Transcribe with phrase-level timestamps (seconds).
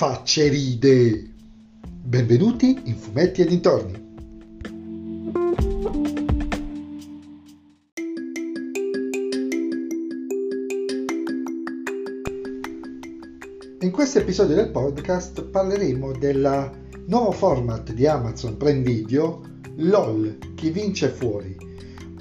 [0.00, 1.30] facce ride.
[1.78, 4.08] Benvenuti in Fumetti e dintorni.
[13.80, 16.70] In questo episodio del podcast parleremo del
[17.04, 19.42] nuovo format di Amazon Prime Video,
[19.76, 21.54] LOL, chi vince fuori.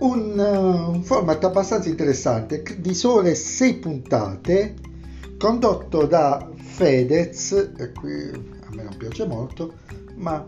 [0.00, 4.74] Un, uh, un format abbastanza interessante di sole 6 puntate
[5.38, 9.74] condotto da Fedez, e qui a me non piace molto,
[10.16, 10.44] ma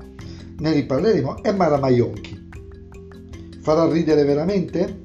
[0.59, 2.49] ne riparleremo, e Mara Maionchi.
[3.61, 5.05] Farà ridere veramente?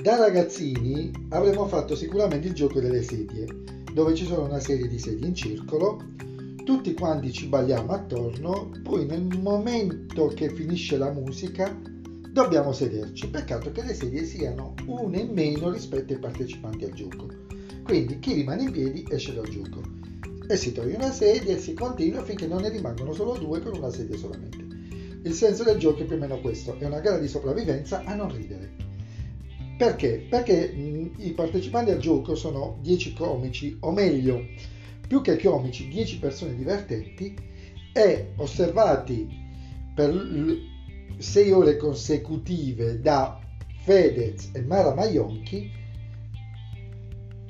[0.00, 3.46] Da ragazzini avremmo fatto sicuramente il gioco delle sedie,
[3.92, 6.00] dove ci sono una serie di sedie in circolo,
[6.64, 11.74] tutti quanti ci balliamo attorno, poi nel momento che finisce la musica
[12.30, 13.28] dobbiamo sederci.
[13.28, 17.28] Peccato che le sedie siano una in meno rispetto ai partecipanti al gioco.
[17.82, 19.82] Quindi chi rimane in piedi esce dal gioco.
[20.48, 23.76] E si toglie una sedia e si continua finché non ne rimangono solo due con
[23.76, 24.66] una sedia solamente.
[25.22, 28.14] Il senso del gioco è più o meno questo, è una gara di sopravvivenza a
[28.14, 28.88] non ridere.
[29.76, 30.26] Perché?
[30.28, 34.44] Perché mh, i partecipanti al gioco sono 10 comici, o meglio,
[35.10, 37.36] più che comici, 10 persone divertenti
[37.92, 39.26] e osservati
[39.92, 40.14] per
[41.18, 43.40] 6 ore consecutive da
[43.82, 45.68] Fedez e Mara Maionchi,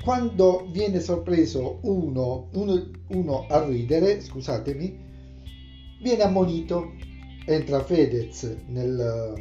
[0.03, 4.98] quando viene sorpreso uno, uno, uno a ridere, scusatemi,
[6.00, 6.94] viene ammonito,
[7.44, 9.34] entra Fedez nel,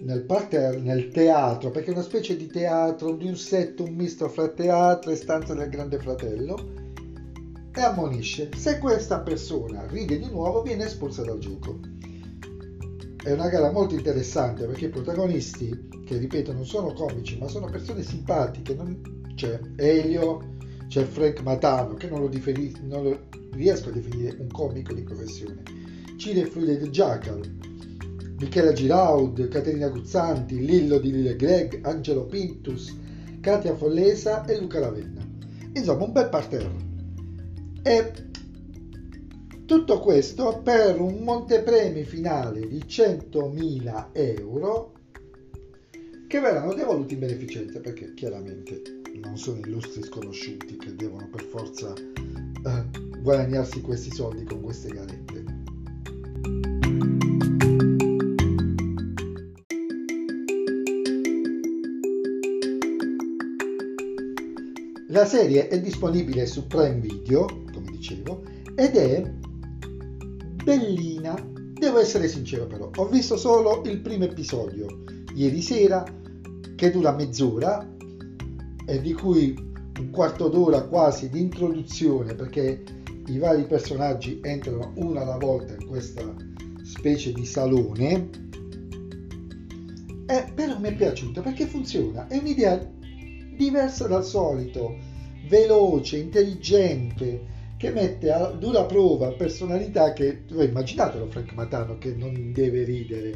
[0.00, 4.28] nel, parterre, nel teatro, perché è una specie di teatro, di un set, un misto
[4.28, 6.81] fra teatro e stanza del Grande Fratello,
[7.74, 8.50] e ammonisce.
[8.56, 11.78] Se questa persona ride di nuovo, viene espulsa dal gioco.
[13.22, 17.70] È una gara molto interessante perché i protagonisti, che ripeto non sono comici, ma sono
[17.70, 19.32] persone simpatiche, non...
[19.34, 20.56] c'è Elio,
[20.88, 22.76] c'è Frank Matano, che non lo, differi...
[22.82, 23.20] non lo
[23.52, 25.62] riesco a definire un comico di professione,
[26.16, 27.40] Cire Fluide Jackal,
[28.38, 32.96] Michela Giraud, Caterina Guzzanti, Lillo di Lille Greg, Angelo Pintus,
[33.40, 35.24] Katia Follesa e Luca Lavenna.
[35.74, 36.91] Insomma, un bel parterre.
[37.82, 38.12] E
[39.66, 44.92] tutto questo per un montepremi finale di 100.000 euro
[46.28, 48.82] che verranno devoluti in beneficenza perché chiaramente
[49.20, 55.60] non sono illustri sconosciuti che devono per forza eh, guadagnarsi questi soldi con queste garette.
[65.08, 67.61] La serie è disponibile su Prime Video,
[68.02, 68.42] dicevo,
[68.74, 69.32] ed è
[70.64, 71.50] bellina.
[71.72, 75.02] Devo essere sincero però, ho visto solo il primo episodio
[75.34, 76.04] ieri sera,
[76.76, 77.88] che dura mezz'ora,
[78.86, 79.54] e di cui
[79.98, 82.82] un quarto d'ora quasi di introduzione, perché
[83.26, 86.22] i vari personaggi entrano uno alla volta in questa
[86.82, 88.30] specie di salone.
[90.26, 92.78] Eh, però mi è piaciuto perché funziona, è un'idea
[93.56, 94.96] diversa dal solito,
[95.48, 102.84] veloce, intelligente, che mette a dura prova personalità che, immaginatelo Frank Matano che non deve
[102.84, 103.34] ridere,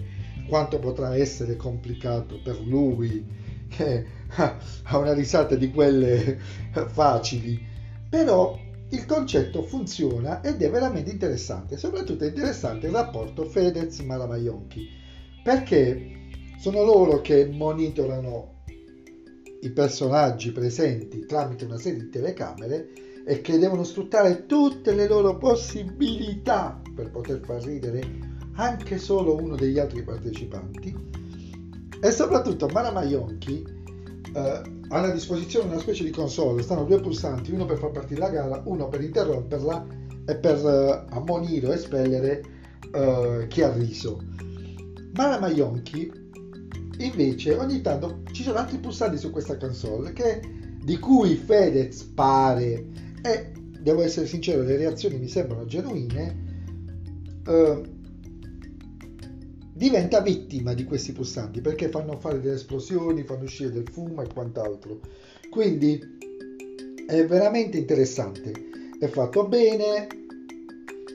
[0.49, 3.27] quanto potrà essere complicato per lui,
[3.69, 4.05] che
[4.37, 6.39] ha una risata di quelle
[6.87, 7.61] facili,
[8.09, 8.57] però
[8.91, 14.87] il concetto funziona ed è veramente interessante, soprattutto è interessante il rapporto Fedez-Maramaionchi,
[15.43, 16.29] perché
[16.61, 18.63] sono loro che monitorano
[19.63, 25.37] i personaggi presenti tramite una serie di telecamere e che devono sfruttare tutte le loro
[25.37, 28.01] possibilità per poter far ridere
[28.55, 30.95] anche solo uno degli altri partecipanti.
[32.01, 33.67] E soprattutto Mara Maionchi
[34.33, 36.63] eh, ha a disposizione una specie di console.
[36.63, 39.87] Stanno due pulsanti uno per far partire la gara uno per interromperla
[40.25, 42.45] e per eh, ammonire o espellere
[42.93, 44.23] eh, chi ha riso.
[45.15, 46.25] Mara Maionchi
[46.99, 50.41] invece ogni tanto ci sono altri pulsanti su questa console che,
[50.81, 56.45] di cui Fedez pare e devo essere sincero le reazioni mi sembrano genuine
[57.47, 57.83] eh,
[59.73, 64.29] diventa vittima di questi pulsanti perché fanno fare delle esplosioni fanno uscire del fumo e
[64.33, 65.01] quant'altro.
[65.51, 66.01] Quindi
[67.07, 68.53] è veramente interessante.
[68.99, 70.07] È fatto bene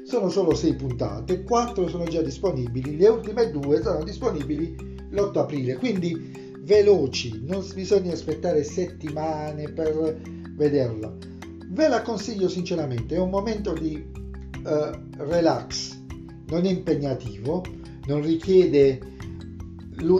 [0.06, 4.75] sono solo 6 puntate 4 sono già disponibili le ultime due saranno disponibili
[5.10, 10.22] l'8 aprile, quindi veloci, non bisogna aspettare settimane per
[10.56, 11.14] vederla.
[11.73, 15.97] Ve la consiglio sinceramente, è un momento di uh, relax,
[16.47, 17.63] non è impegnativo,
[18.07, 19.00] non richiede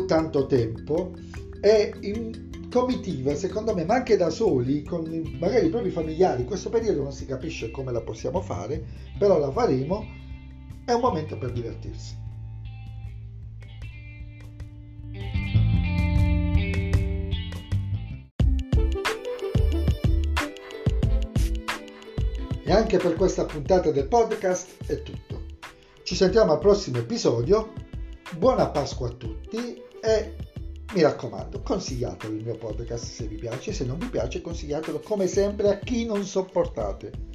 [0.08, 1.14] tanto tempo.
[1.60, 5.04] E in comitiva, secondo me, ma anche da soli, con
[5.42, 8.82] magari i propri familiari, in questo periodo non si capisce come la possiamo fare,
[9.20, 10.06] però la faremo,
[10.86, 12.21] è un momento per divertirsi.
[22.72, 25.44] Anche per questa puntata del podcast è tutto.
[26.04, 27.74] Ci sentiamo al prossimo episodio.
[28.38, 30.36] Buona Pasqua a tutti e
[30.94, 35.28] mi raccomando, consigliatelo il mio podcast se vi piace, se non vi piace consigliatelo come
[35.28, 37.31] sempre a chi non sopportate.